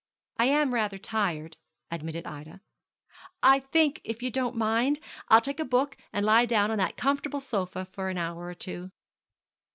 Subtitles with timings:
[0.39, 1.57] 'I am rather tired,'
[1.91, 2.61] admitted Ida;
[3.43, 6.97] 'I think, if you don't mind, I'll take a book and lie down on that
[6.97, 8.89] comfortable sofa for an hour or two.'